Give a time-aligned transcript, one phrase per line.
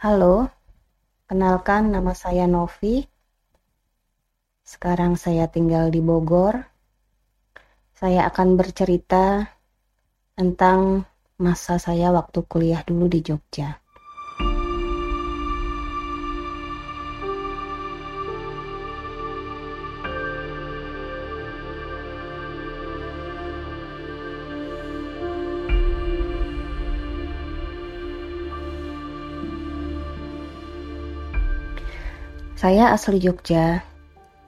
[0.00, 0.48] Halo,
[1.28, 3.04] kenalkan nama saya Novi.
[4.64, 6.56] Sekarang saya tinggal di Bogor.
[7.92, 9.44] Saya akan bercerita
[10.32, 11.04] tentang
[11.36, 13.79] masa saya waktu kuliah dulu di Jogja.
[32.60, 33.80] Saya asli Jogja,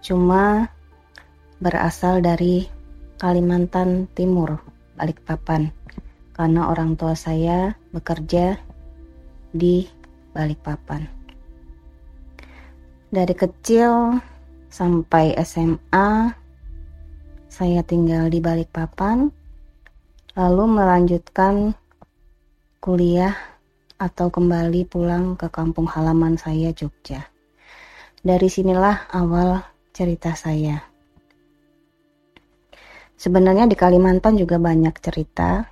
[0.04, 0.68] cuma
[1.64, 2.68] berasal dari
[3.16, 4.60] Kalimantan Timur,
[5.00, 5.72] Balikpapan.
[6.36, 8.60] Karena orang tua saya bekerja
[9.56, 9.88] di
[10.36, 11.08] Balikpapan.
[13.08, 14.20] Dari kecil
[14.68, 16.36] sampai SMA
[17.48, 19.32] saya tinggal di Balikpapan,
[20.36, 21.72] lalu melanjutkan
[22.76, 23.32] kuliah
[23.96, 27.31] atau kembali pulang ke kampung halaman saya Jogja.
[28.22, 29.58] Dari sinilah awal
[29.90, 30.78] cerita saya.
[33.18, 35.66] Sebenarnya di Kalimantan juga banyak cerita,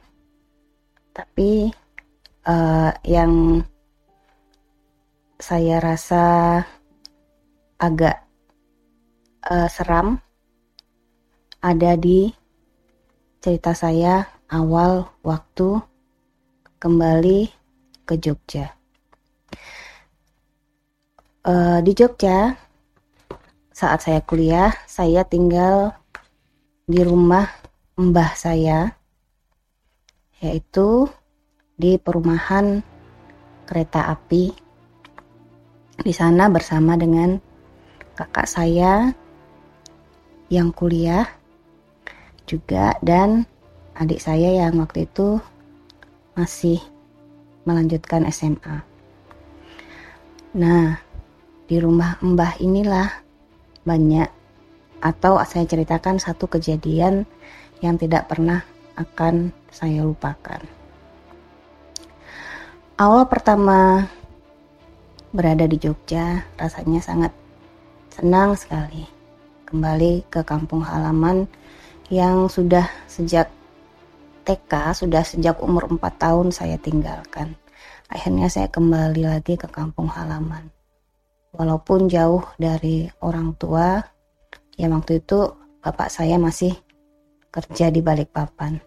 [1.14, 1.70] tapi
[2.50, 3.62] uh, yang
[5.38, 6.24] saya rasa
[7.78, 8.18] agak
[9.46, 10.18] uh, seram
[11.62, 12.34] ada di
[13.38, 15.78] cerita saya awal waktu
[16.82, 17.46] kembali
[18.10, 18.79] ke Jogja
[21.44, 22.56] uh, di Jogja
[23.70, 25.96] saat saya kuliah saya tinggal
[26.84, 27.48] di rumah
[27.96, 28.92] mbah saya
[30.40, 31.08] yaitu
[31.80, 32.84] di perumahan
[33.64, 34.52] kereta api
[36.00, 37.40] di sana bersama dengan
[38.16, 39.12] kakak saya
[40.50, 41.28] yang kuliah
[42.44, 43.46] juga dan
[43.94, 45.38] adik saya yang waktu itu
[46.34, 46.80] masih
[47.68, 48.82] melanjutkan SMA.
[50.56, 50.98] Nah,
[51.70, 53.06] di rumah Mbah inilah
[53.86, 54.26] banyak
[54.98, 57.30] atau saya ceritakan satu kejadian
[57.78, 58.66] yang tidak pernah
[58.98, 60.58] akan saya lupakan.
[62.98, 64.10] Awal pertama
[65.30, 67.30] berada di Jogja rasanya sangat
[68.10, 69.06] senang sekali
[69.70, 71.46] kembali ke kampung halaman
[72.10, 73.46] yang sudah sejak
[74.42, 77.54] TK, sudah sejak umur 4 tahun saya tinggalkan.
[78.10, 80.79] Akhirnya saya kembali lagi ke kampung halaman
[81.54, 83.98] walaupun jauh dari orang tua
[84.78, 85.50] ya waktu itu
[85.82, 86.76] bapak saya masih
[87.50, 88.78] kerja di Balikpapan.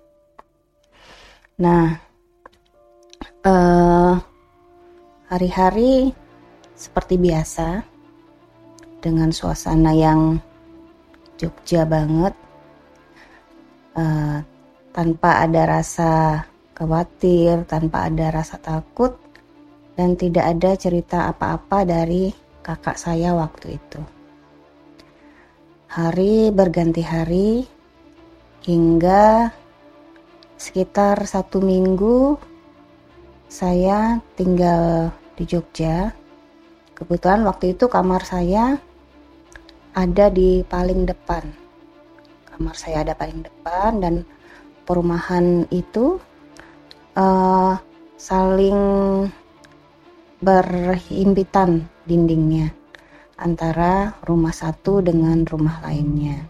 [1.59, 1.85] Nah,
[3.44, 4.13] eh,
[5.28, 6.16] hari-hari
[6.74, 7.84] seperti biasa
[9.03, 10.40] dengan suasana yang
[11.35, 12.34] Jogja banget,
[14.00, 14.40] eh,
[14.95, 16.12] tanpa ada rasa
[16.74, 19.18] khawatir, tanpa ada rasa takut,
[19.94, 24.01] dan tidak ada cerita apa-apa dari kakak saya waktu itu.
[25.91, 27.68] Hari berganti hari
[28.66, 29.51] hingga
[30.57, 32.40] sekitar satu minggu
[33.51, 36.16] saya tinggal di Jogja.
[36.96, 38.80] Kebetulan waktu itu kamar saya
[39.94, 41.45] ada di paling depan.
[42.47, 44.16] Kamar saya ada paling depan dan
[44.88, 46.18] perumahan itu
[47.19, 47.78] uh,
[48.18, 48.80] saling
[50.44, 52.76] berhimpitan dindingnya
[53.40, 56.44] antara rumah satu dengan rumah lainnya.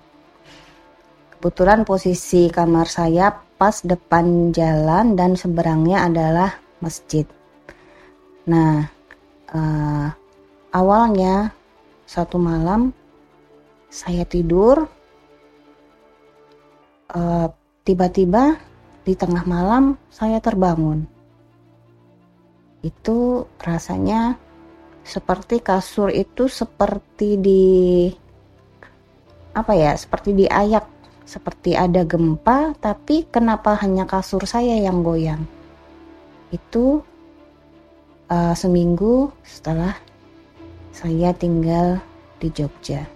[1.38, 7.24] Kebetulan posisi kamar saya pas depan jalan dan seberangnya adalah masjid.
[8.50, 8.84] Nah,
[9.54, 10.08] uh,
[10.74, 11.54] awalnya
[12.10, 12.92] satu malam
[13.94, 14.90] saya tidur,
[17.14, 17.48] tiba eh,
[17.86, 18.44] tiba-tiba
[19.06, 21.13] di tengah malam saya terbangun
[22.84, 24.36] itu rasanya
[25.04, 27.66] seperti kasur itu seperti di
[29.56, 30.86] apa ya seperti diayak
[31.24, 35.48] seperti ada gempa tapi kenapa hanya kasur saya yang goyang?
[36.52, 37.02] Itu
[38.28, 39.96] uh, seminggu setelah
[40.92, 42.04] saya tinggal
[42.38, 43.08] di Jogja.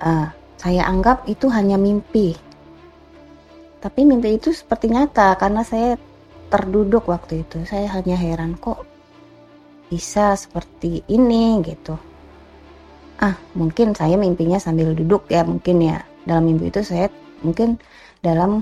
[0.00, 2.34] Uh, saya anggap itu hanya mimpi.
[3.78, 5.94] Tapi mimpi itu seperti nyata karena saya
[6.48, 7.64] terduduk waktu itu.
[7.64, 8.84] Saya hanya heran kok
[9.88, 11.60] bisa seperti ini?
[11.64, 11.94] Gitu.
[13.20, 16.04] Ah mungkin saya mimpinya sambil duduk ya mungkin ya.
[16.28, 17.08] Dalam mimpi itu saya
[17.40, 17.80] mungkin
[18.20, 18.60] dalam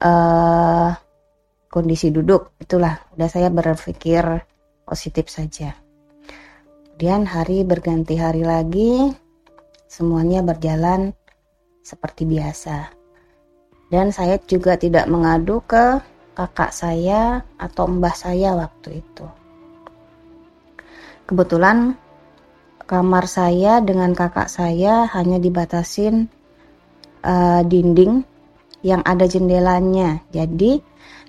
[0.00, 0.90] uh,
[1.68, 2.56] kondisi duduk.
[2.60, 4.24] Itulah udah saya berpikir
[4.88, 5.76] positif saja.
[6.98, 9.14] Kemudian hari berganti hari lagi
[9.86, 11.14] semuanya berjalan
[11.86, 12.90] seperti biasa.
[13.88, 15.96] Dan saya juga tidak mengadu ke
[16.38, 19.26] kakak saya atau mbah saya waktu itu.
[21.28, 21.98] kebetulan
[22.88, 26.30] kamar saya dengan kakak saya hanya dibatasin
[27.20, 28.24] uh, dinding
[28.80, 30.24] yang ada jendelanya.
[30.32, 30.80] Jadi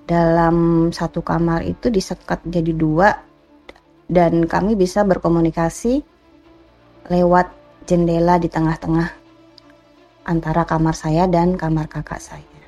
[0.07, 3.11] dalam satu kamar itu disekat jadi dua
[4.07, 5.99] dan kami bisa berkomunikasi
[7.11, 7.51] lewat
[7.83, 9.09] jendela di tengah-tengah
[10.29, 12.63] antara kamar saya dan kamar kakak saya.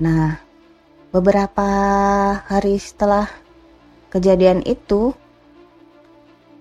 [0.00, 0.49] Nah,
[1.10, 1.66] beberapa
[2.46, 3.26] hari setelah
[4.14, 5.10] kejadian itu,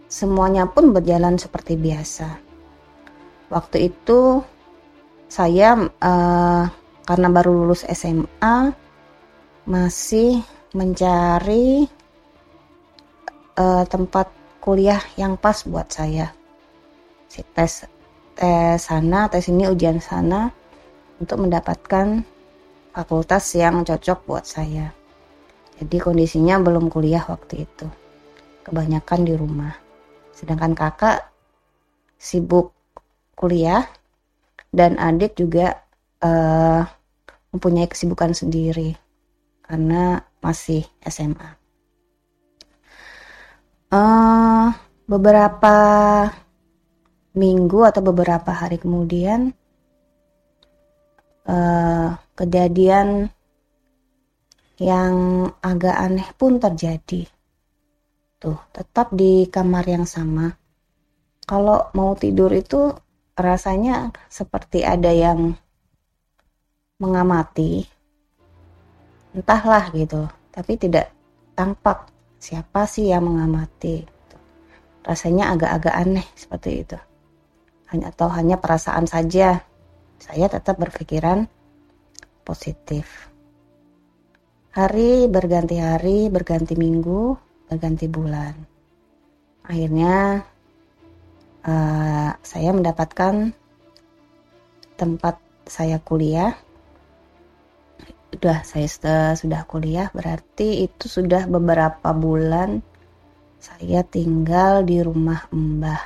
[0.10, 2.42] semuanya pun berjalan seperti biasa.
[3.50, 4.42] Waktu itu
[5.30, 6.64] saya uh,
[7.06, 8.74] karena baru lulus SMA
[9.70, 10.42] masih
[10.74, 11.86] mencari
[13.58, 14.30] uh, tempat
[14.62, 16.34] kuliah yang pas buat saya.
[17.30, 17.86] Si tes
[18.34, 20.50] tes sana, tes ini ujian sana
[21.22, 22.26] untuk mendapatkan
[23.00, 24.92] fakultas yang cocok buat saya.
[25.80, 27.88] Jadi kondisinya belum kuliah waktu itu.
[28.68, 29.72] Kebanyakan di rumah.
[30.36, 31.32] Sedangkan kakak
[32.20, 32.76] sibuk
[33.40, 33.88] kuliah
[34.76, 35.80] dan adik juga
[36.20, 36.84] uh,
[37.56, 39.00] mempunyai kesibukan sendiri
[39.64, 41.56] karena masih SMA.
[43.90, 44.68] Uh, eh,
[45.08, 45.76] beberapa
[47.34, 49.56] minggu atau beberapa hari kemudian
[51.50, 53.34] uh, kejadian
[54.78, 57.28] yang agak aneh pun terjadi.
[58.40, 60.56] Tuh, tetap di kamar yang sama.
[61.44, 62.94] Kalau mau tidur itu
[63.36, 65.58] rasanya seperti ada yang
[67.02, 67.84] mengamati.
[69.36, 71.12] Entahlah gitu, tapi tidak
[71.60, 72.08] tampak
[72.40, 74.08] siapa sih yang mengamati.
[75.04, 76.98] Rasanya agak-agak aneh seperti itu.
[77.92, 79.60] Hanya atau hanya perasaan saja.
[80.20, 81.48] Saya tetap berpikiran
[82.44, 83.32] positif.
[84.76, 87.34] Hari berganti hari, berganti minggu,
[87.72, 88.54] berganti bulan.
[89.66, 90.46] Akhirnya
[91.66, 93.56] uh, saya mendapatkan
[95.00, 95.36] tempat
[95.66, 96.54] saya kuliah.
[98.30, 102.86] Sudah saya sudah, sudah kuliah, berarti itu sudah beberapa bulan
[103.60, 106.04] saya tinggal di rumah Mbah.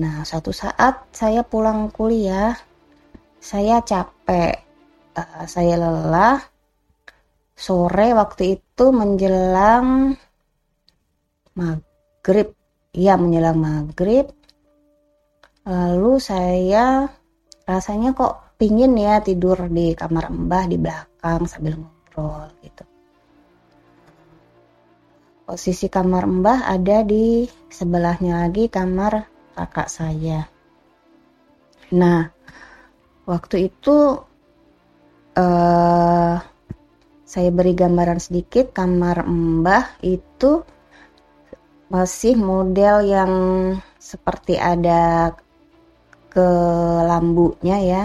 [0.00, 2.56] Nah, suatu saat saya pulang kuliah,
[3.40, 4.60] saya capek,
[5.16, 6.38] uh, saya lelah,
[7.56, 10.14] sore waktu itu menjelang
[11.56, 12.52] maghrib.
[12.92, 14.28] Ya menjelang maghrib.
[15.64, 17.08] Lalu saya
[17.64, 22.84] rasanya kok pingin ya tidur di kamar mbah di belakang sambil ngobrol gitu.
[25.48, 30.48] Posisi kamar mbah ada di sebelahnya lagi kamar kakak saya.
[31.94, 32.39] Nah
[33.30, 34.18] waktu itu
[35.38, 36.34] uh,
[37.22, 40.66] saya beri gambaran sedikit kamar Mbah itu
[41.86, 43.32] masih model yang
[44.02, 45.30] seperti ada
[46.26, 46.48] ke
[47.06, 48.04] lambunya ya.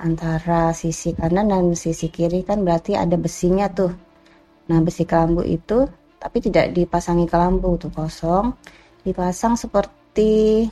[0.00, 3.92] Antara sisi kanan dan sisi kiri kan berarti ada besinya tuh.
[4.66, 5.86] Nah besi kelambu itu
[6.18, 8.56] tapi tidak dipasangi kelambu tuh kosong.
[9.06, 10.66] Dipasang seperti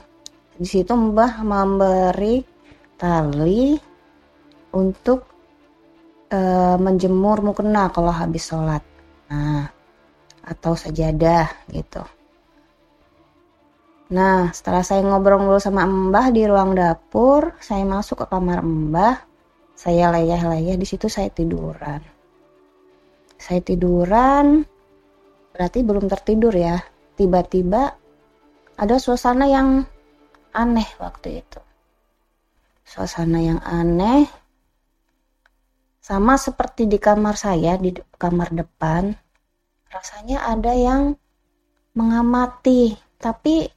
[0.58, 2.57] di situ mbah memberi
[2.98, 3.78] tali
[4.74, 5.24] untuk
[6.28, 6.40] e,
[6.76, 8.82] menjemur mukena kalau habis sholat.
[9.30, 9.70] Nah,
[10.44, 12.02] atau sajadah gitu.
[14.08, 19.16] Nah, setelah saya ngobrol-ngobrol sama Mbah di ruang dapur, saya masuk ke kamar Mbah.
[19.76, 22.00] Saya leyeh-leyeh di situ saya tiduran.
[23.38, 24.64] Saya tiduran,
[25.52, 26.80] berarti belum tertidur ya.
[27.14, 27.94] Tiba-tiba
[28.80, 29.84] ada suasana yang
[30.56, 31.67] aneh waktu itu.
[32.88, 34.24] Suasana yang aneh,
[36.00, 39.12] sama seperti di kamar saya, di kamar depan,
[39.92, 41.12] rasanya ada yang
[41.92, 43.68] mengamati, tapi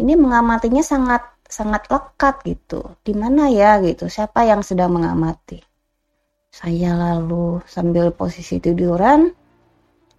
[0.00, 2.96] ini mengamatinya sangat sangat lekat gitu.
[3.04, 4.08] Di mana ya gitu?
[4.08, 5.60] Siapa yang sedang mengamati?
[6.48, 9.28] Saya lalu sambil posisi tiduran,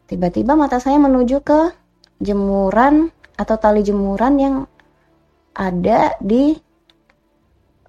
[0.05, 1.73] tiba-tiba mata saya menuju ke
[2.21, 4.55] jemuran atau tali jemuran yang
[5.57, 6.53] ada di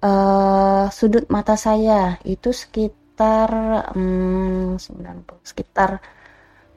[0.03, 2.19] uh, sudut mata saya.
[2.27, 6.01] Itu sekitar sekitar hmm, 90 sekitar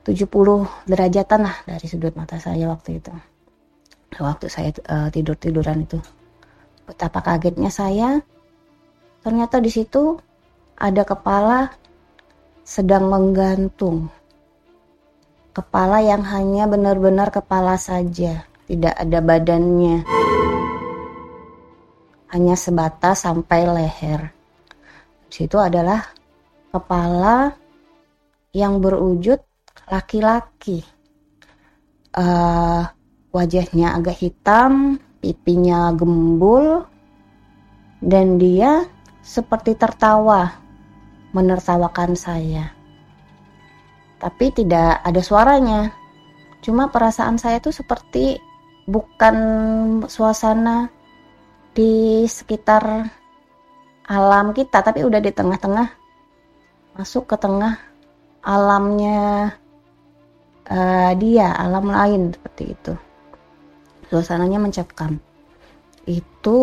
[0.04, 0.28] 70
[0.84, 3.08] derajatan lah dari sudut mata saya waktu itu.
[4.20, 5.96] Waktu saya uh, tidur tiduran itu.
[6.84, 8.20] Betapa kagetnya saya
[9.24, 10.20] ternyata di situ
[10.76, 11.72] ada kepala
[12.68, 14.12] sedang menggantung.
[15.56, 20.04] Kepala yang hanya benar-benar kepala saja tidak ada badannya
[22.34, 24.36] hanya sebatas sampai leher
[25.26, 26.06] di situ adalah
[26.70, 27.50] kepala
[28.54, 29.42] yang berwujud
[29.90, 30.86] laki-laki.
[32.16, 32.88] uh,
[33.28, 36.88] wajahnya agak hitam, pipinya gembul,
[38.00, 38.88] dan dia
[39.20, 40.56] seperti tertawa,
[41.36, 42.72] menertawakan saya.
[44.16, 45.92] Tapi tidak ada suaranya.
[46.64, 48.40] Cuma perasaan saya tuh seperti
[48.88, 49.36] bukan
[50.08, 50.88] suasana
[51.76, 53.04] di sekitar
[54.08, 55.92] alam kita, tapi udah di tengah-tengah,
[56.96, 57.76] masuk ke tengah
[58.40, 59.52] alamnya
[60.72, 62.92] uh, dia, alam lain seperti itu.
[64.08, 65.20] Suasananya mencekam.
[66.08, 66.62] Itu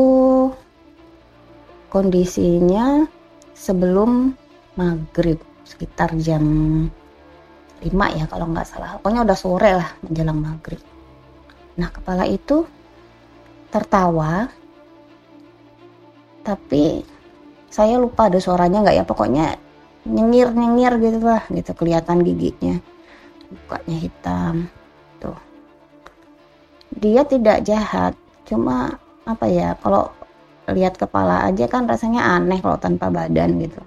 [1.93, 3.05] kondisinya
[3.53, 4.33] sebelum
[4.73, 6.41] maghrib sekitar jam
[7.83, 8.97] 5 ya kalau nggak salah.
[8.97, 10.81] Pokoknya udah sore lah menjelang maghrib.
[11.77, 12.63] Nah kepala itu
[13.69, 14.62] tertawa
[16.43, 17.01] tapi
[17.73, 19.45] saya lupa ada suaranya nggak ya pokoknya
[20.03, 22.77] nyengir nyengir gitu lah gitu kelihatan giginya
[23.49, 24.67] mukanya hitam
[27.03, 28.13] dia tidak jahat
[28.45, 30.11] cuma apa ya kalau
[30.71, 33.81] lihat kepala aja kan rasanya aneh kalau tanpa badan gitu.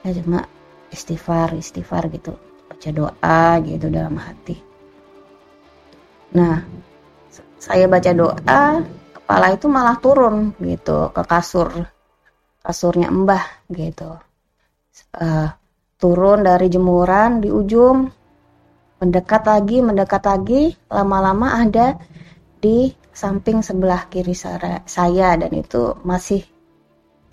[0.00, 0.48] Ya cuma
[0.88, 2.32] istighfar istighfar gitu
[2.70, 4.56] baca doa gitu dalam hati.
[6.32, 6.64] Nah
[7.60, 8.80] saya baca doa
[9.26, 11.66] kepala itu malah turun gitu ke kasur
[12.62, 13.42] kasurnya mbah
[13.74, 14.14] gitu.
[15.10, 15.50] Uh,
[15.98, 18.06] turun dari jemuran di ujung
[19.02, 21.98] mendekat lagi mendekat lagi lama-lama ada
[22.62, 24.38] di samping sebelah kiri
[24.86, 26.46] saya dan itu masih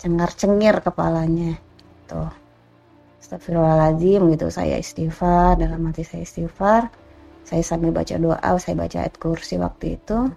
[0.02, 1.62] cengar-cengir kepalanya
[2.10, 2.26] tuh
[3.22, 6.92] Astagfirullahaladzim gitu saya istighfar dalam hati saya istighfar.
[7.46, 10.28] Saya sambil baca doa saya baca ayat kursi waktu itu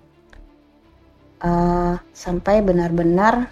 [1.42, 3.50] uh, sampai benar-benar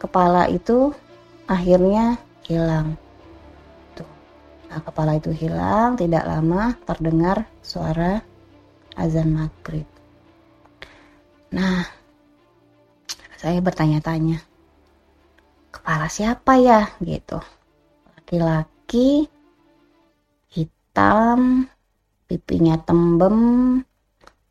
[0.00, 0.92] kepala itu
[1.48, 2.96] akhirnya hilang
[4.68, 8.20] Nah, kepala itu hilang, tidak lama terdengar suara
[9.00, 9.88] azan maghrib.
[11.56, 11.88] Nah,
[13.40, 14.44] saya bertanya-tanya,
[15.72, 16.84] kepala siapa ya?
[17.00, 17.40] Gitu.
[18.12, 19.24] Laki-laki,
[20.52, 21.64] hitam,
[22.28, 23.80] pipinya tembem,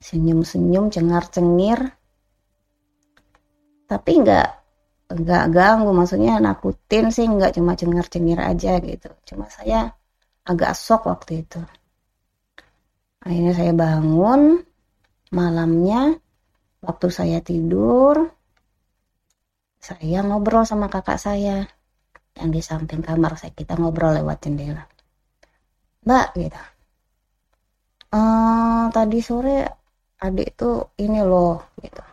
[0.01, 1.93] senyum-senyum, cengar-cengir.
[3.88, 4.48] Tapi nggak
[5.08, 9.10] nggak ganggu, maksudnya nakutin sih nggak cuma cengar-cengir aja gitu.
[9.24, 9.91] Cuma saya
[10.44, 11.62] agak sok waktu itu.
[13.24, 14.63] Akhirnya saya bangun
[15.32, 16.15] malamnya
[16.79, 18.32] waktu saya tidur
[19.84, 21.63] saya ngobrol sama kakak saya
[22.38, 24.84] yang di samping kamar saya kita ngobrol lewat jendela.
[26.03, 26.62] Mbak gitu.
[28.08, 29.67] Uh, tadi sore
[30.24, 32.03] adik tuh ini loh gitu.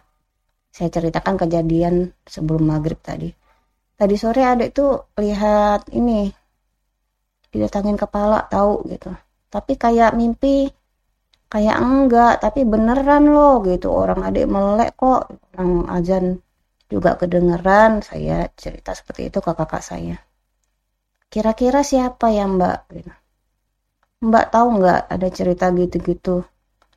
[0.74, 3.30] Saya ceritakan kejadian sebelum maghrib tadi.
[3.94, 6.26] Tadi sore adik tuh lihat ini
[7.54, 9.14] didatangin kepala tahu gitu.
[9.54, 10.66] Tapi kayak mimpi
[11.46, 13.94] kayak enggak tapi beneran loh gitu.
[13.94, 16.42] Orang adik melek kok orang azan
[16.90, 18.02] juga kedengeran.
[18.02, 20.18] Saya cerita seperti itu ke kakak saya.
[21.30, 22.78] Kira-kira siapa ya mbak?
[22.90, 23.12] Gitu.
[24.26, 26.42] mbak tahu nggak ada cerita gitu-gitu?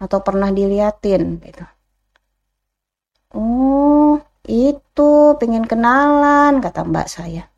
[0.01, 1.76] Atau pernah diliatin gitu
[3.35, 7.49] oh itu pengen kenalan kata mbak saya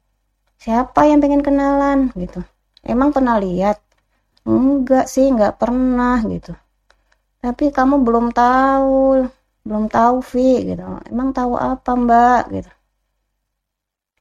[0.58, 2.42] siapa yang pengen kenalan gitu
[2.84, 3.78] Emang pernah lihat?
[4.48, 6.56] Enggak sih, enggak pernah gitu.
[7.44, 9.28] Tapi kamu belum tahu,
[9.68, 10.84] belum tahu Vi gitu.
[11.12, 12.72] Emang tahu apa Mbak gitu.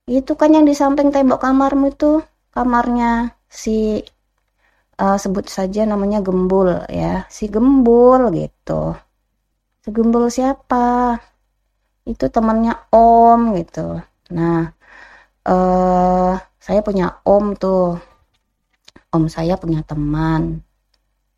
[0.09, 2.25] Itu kan yang di samping tembok kamarmu itu
[2.55, 4.03] kamarnya si
[4.99, 8.97] uh, sebut saja namanya Gembul ya, si Gembul gitu.
[9.85, 11.19] Si Gembul siapa?
[12.09, 14.01] Itu temannya Om gitu.
[14.33, 14.73] Nah,
[15.45, 18.01] uh, saya punya Om tuh.
[19.13, 20.65] Om saya punya teman.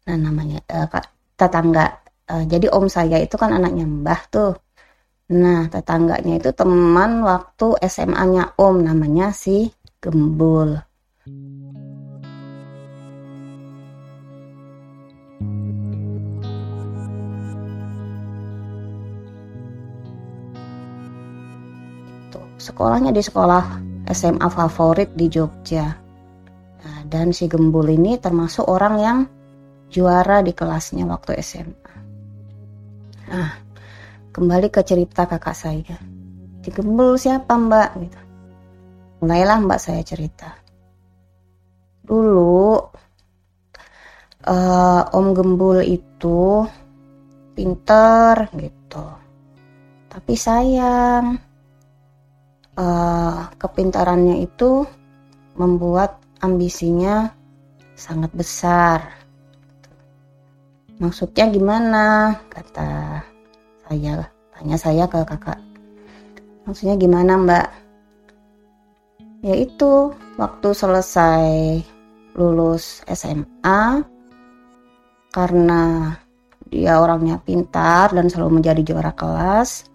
[0.06, 0.90] Nah namanya uh,
[1.38, 2.02] tetangga.
[2.30, 4.58] Uh, jadi om saya itu kan anaknya mbah tuh.
[5.30, 9.70] Nah tetangganya itu teman waktu SMA-nya om namanya si
[10.02, 10.74] Gembul
[22.60, 23.64] sekolahnya di sekolah
[24.12, 26.10] SMA favorit di Jogja
[27.10, 29.18] dan si Gembul ini termasuk orang yang
[29.90, 31.92] juara di kelasnya waktu SMA.
[33.34, 33.50] Nah,
[34.30, 35.98] kembali ke cerita kakak saya.
[36.62, 37.90] Si Gembul siapa mbak?
[37.98, 38.20] Gitu.
[39.26, 40.54] Mulailah mbak saya cerita.
[42.06, 42.78] Dulu
[44.46, 46.62] uh, Om Gembul itu
[47.58, 49.06] pinter gitu.
[50.10, 51.49] Tapi sayang
[52.80, 54.88] uh, kepintarannya itu
[55.60, 57.28] membuat ambisinya
[57.92, 59.20] sangat besar.
[61.00, 62.36] maksudnya gimana?
[62.52, 63.24] Kata
[63.88, 65.60] saya tanya saya ke kakak.
[66.68, 67.66] Maksudnya gimana mbak?
[69.40, 71.80] Ya itu waktu selesai
[72.36, 74.04] lulus SMA
[75.32, 76.12] karena
[76.68, 79.88] dia orangnya pintar dan selalu menjadi juara kelas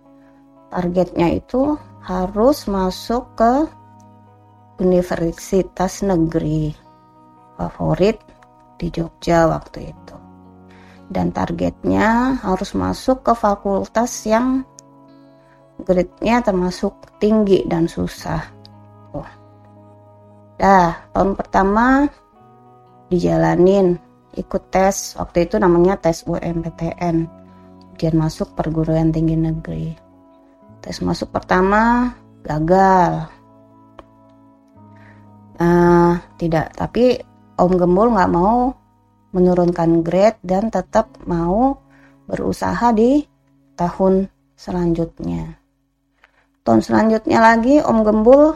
[0.73, 3.65] targetnya itu harus masuk ke
[4.77, 6.69] universitas negeri
[7.57, 8.21] favorit
[8.77, 10.15] di Jogja waktu itu
[11.09, 14.61] dan targetnya harus masuk ke fakultas yang
[15.81, 18.41] grade-nya termasuk tinggi dan susah.
[19.09, 19.25] Oh.
[20.61, 22.05] Dah, tahun pertama
[23.09, 23.97] dijalanin
[24.37, 27.25] ikut tes waktu itu namanya tes UMPTN
[27.97, 30.04] ujian masuk perguruan tinggi negeri
[30.85, 32.13] tes masuk pertama
[32.45, 33.25] gagal
[35.57, 37.19] uh, tidak tapi
[37.55, 38.75] Om Gembul nggak mau
[39.31, 41.79] menurunkan grade dan tetap mau
[42.27, 43.23] berusaha di
[43.79, 45.59] tahun selanjutnya.
[46.67, 48.51] Tahun selanjutnya lagi Om Gembul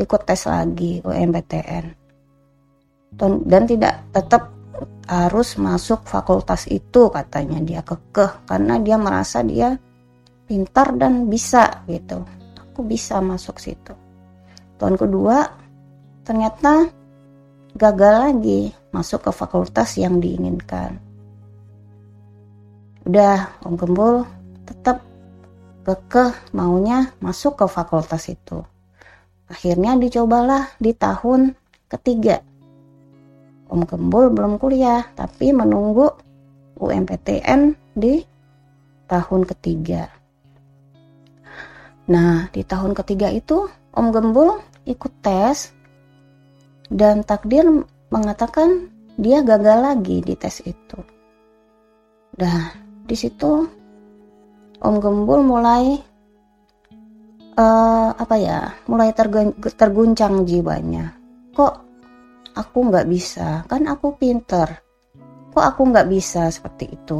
[0.00, 1.84] ikut tes lagi UMPTN.
[3.20, 4.52] Dan tidak tetap
[5.08, 9.80] harus masuk fakultas itu katanya dia kekeh karena dia merasa dia
[10.46, 12.22] pintar dan bisa gitu.
[12.72, 13.92] Aku bisa masuk situ.
[14.78, 15.50] Tahun kedua
[16.22, 16.86] ternyata
[17.76, 18.60] gagal lagi
[18.94, 20.96] masuk ke fakultas yang diinginkan.
[23.06, 24.26] Udah, Om Gembul
[24.66, 25.04] tetap
[25.86, 28.64] kekeh maunya masuk ke fakultas itu.
[29.46, 31.54] Akhirnya dicobalah di tahun
[31.86, 32.42] ketiga.
[33.70, 36.10] Om Gembul belum kuliah, tapi menunggu
[36.82, 38.26] UMPTN di
[39.06, 40.15] tahun ketiga.
[42.06, 45.74] Nah, di tahun ketiga itu Om Gembul ikut tes
[46.86, 47.66] dan takdir
[48.14, 48.86] mengatakan
[49.18, 51.00] dia gagal lagi di tes itu.
[52.38, 52.70] Nah,
[53.02, 53.66] di situ
[54.78, 55.98] Om Gembul mulai
[57.58, 59.10] uh, apa ya, mulai
[59.74, 61.10] terguncang jiwanya.
[61.56, 61.74] Kok
[62.54, 63.66] aku nggak bisa?
[63.66, 64.78] Kan aku pinter.
[65.50, 67.18] Kok aku nggak bisa seperti itu?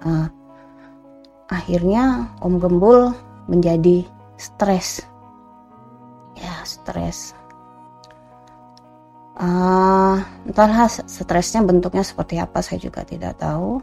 [0.00, 0.24] Uh,
[1.52, 3.12] akhirnya Om Gembul
[3.50, 4.06] menjadi
[4.42, 5.06] stres.
[6.34, 7.38] Ya, stres
[9.38, 13.80] uh, entahlah stresnya bentuknya seperti apa saya juga tidak tahu.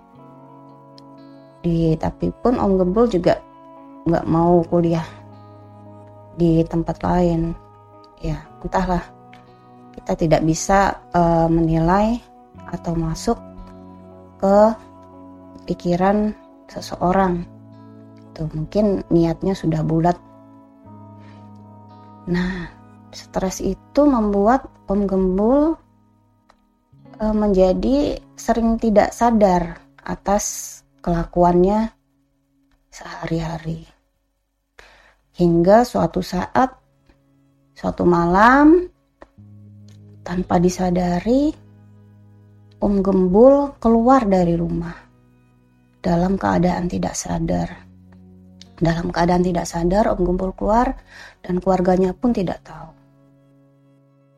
[1.59, 3.43] Di tapi pun Om Gembul juga
[4.07, 5.05] nggak mau kuliah
[6.39, 7.51] di tempat lain.
[8.19, 9.03] Ya entahlah
[9.95, 12.19] kita tidak bisa uh, menilai
[12.71, 13.35] atau masuk
[14.39, 14.57] ke
[15.67, 16.31] pikiran
[16.71, 17.43] seseorang.
[18.31, 20.15] Tuh mungkin niatnya sudah bulat
[22.25, 22.67] nah
[23.13, 25.77] stres itu membuat Om Gembul
[27.21, 31.93] e, menjadi sering tidak sadar atas kelakuannya
[32.89, 33.85] sehari-hari.
[35.37, 36.73] Hingga suatu saat,
[37.77, 38.89] suatu malam,
[40.25, 41.53] tanpa disadari,
[42.79, 44.95] Om Gembul keluar dari rumah
[45.99, 47.88] dalam keadaan tidak sadar.
[48.79, 50.95] Dalam keadaan tidak sadar, Om Gembul keluar
[51.43, 52.95] dan keluarganya pun tidak tahu.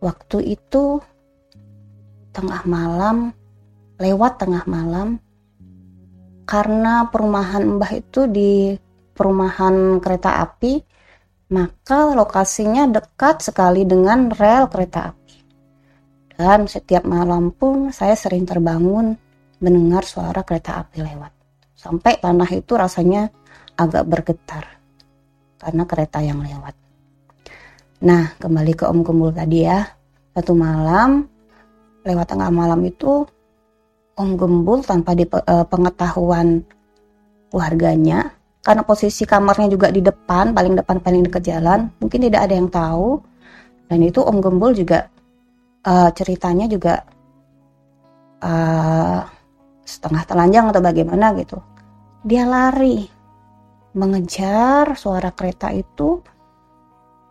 [0.01, 0.97] Waktu itu
[2.33, 3.37] tengah malam,
[4.01, 5.21] lewat tengah malam,
[6.49, 8.73] karena perumahan Mbah itu di
[9.13, 10.81] perumahan kereta api,
[11.53, 15.37] maka lokasinya dekat sekali dengan rel kereta api.
[16.33, 19.13] Dan setiap malam pun saya sering terbangun
[19.61, 21.29] mendengar suara kereta api lewat.
[21.77, 23.29] Sampai tanah itu rasanya
[23.81, 24.65] agak bergetar
[25.57, 26.73] karena kereta yang lewat.
[28.01, 29.85] Nah, kembali ke Om Kumbul tadi ya.
[30.31, 31.27] Satu malam,
[32.01, 33.27] lewat tengah malam itu,
[34.17, 36.65] Om Gembul tanpa di uh, pengetahuan
[37.51, 38.31] keluarganya,
[38.63, 42.69] karena posisi kamarnya juga di depan, paling depan paling dekat jalan, mungkin tidak ada yang
[42.71, 43.21] tahu.
[43.85, 45.11] Dan itu Om Gembul juga
[45.83, 47.05] uh, ceritanya juga
[48.39, 49.19] uh,
[49.83, 51.59] setengah telanjang atau bagaimana gitu.
[52.23, 53.20] Dia lari
[53.91, 56.23] mengejar suara kereta itu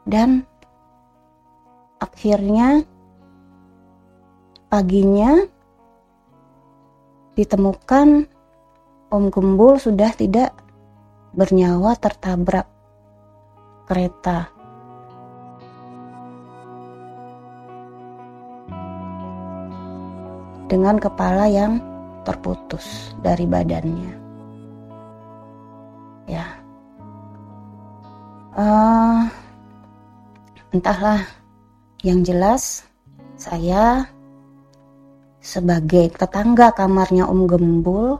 [0.04, 0.44] dan
[2.00, 2.84] akhirnya
[4.68, 5.44] paginya
[7.36, 8.28] ditemukan
[9.10, 10.54] Om Gembul sudah tidak
[11.34, 12.68] bernyawa tertabrak
[13.90, 14.46] kereta.
[20.70, 21.82] Dengan kepala yang
[22.22, 24.19] terputus dari badannya.
[26.30, 26.46] Ya.
[28.54, 29.26] Uh,
[30.70, 31.26] entahlah
[32.06, 32.86] yang jelas,
[33.34, 34.06] saya
[35.42, 38.14] sebagai tetangga kamarnya Om Gembul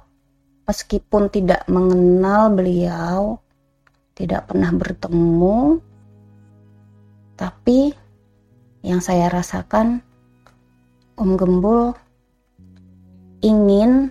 [0.67, 3.39] meskipun tidak mengenal beliau,
[4.19, 5.79] tidak pernah bertemu,
[7.39, 7.95] tapi
[8.83, 10.01] yang saya rasakan
[11.21, 11.93] Om Gembul
[13.45, 14.09] ingin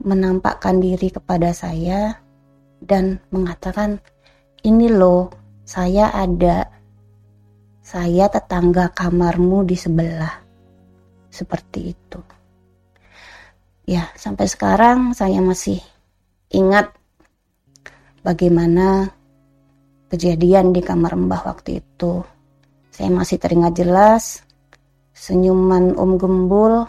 [0.00, 2.19] menampakkan diri kepada saya
[2.80, 4.00] dan mengatakan
[4.64, 5.30] ini loh
[5.64, 6.66] saya ada
[7.80, 10.40] saya tetangga kamarmu di sebelah
[11.30, 12.20] seperti itu
[13.86, 15.78] ya sampai sekarang saya masih
[16.50, 16.90] ingat
[18.24, 19.12] bagaimana
[20.10, 22.24] kejadian di kamar mbah waktu itu
[22.90, 24.42] saya masih teringat jelas
[25.20, 26.88] senyuman Om Gembul.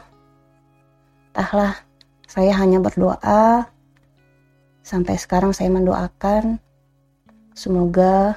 [1.32, 1.75] Entahlah,
[2.23, 3.67] saya hanya berdoa.
[4.91, 6.60] Sampai sekarang saya mendoakan
[7.56, 8.36] semoga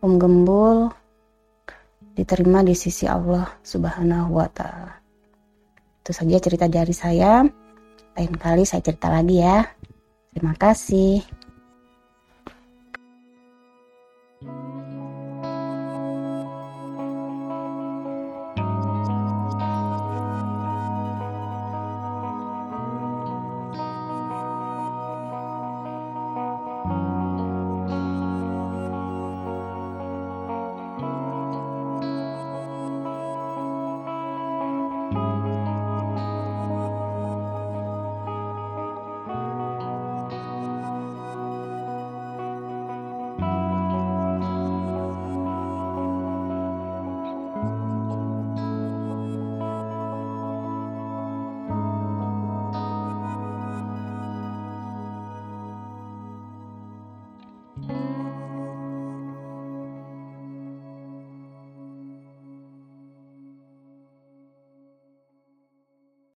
[0.00, 0.88] Om Gembul
[2.16, 4.96] diterima di sisi Allah Subhanahu wa taala.
[6.00, 7.44] Itu saja cerita dari saya.
[8.16, 9.60] Lain kali saya cerita lagi ya.
[10.32, 11.20] Terima kasih.